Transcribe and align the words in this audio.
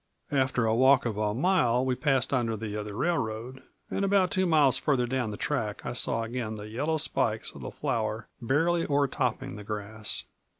After 0.31 0.65
a 0.65 0.73
walk 0.73 1.05
of 1.05 1.15
a 1.17 1.35
mile 1.35 1.85
we 1.85 1.93
passed 1.93 2.33
under 2.33 2.57
that 2.57 2.75
other 2.75 2.95
railroad; 2.95 3.61
and 3.91 4.03
about 4.03 4.31
two 4.31 4.47
miles 4.47 4.79
farther 4.79 5.05
down 5.05 5.29
the 5.29 5.37
track 5.37 5.79
I 5.85 5.93
saw 5.93 6.23
again 6.23 6.55
the 6.55 6.67
yellow 6.69 6.97
spikes 6.97 7.51
of 7.53 7.61
the 7.61 7.69
flowers 7.69 8.25
barely 8.41 8.87
o'er 8.87 9.07
topping 9.07 9.57
the 9.57 9.63
grass. 9.63 10.23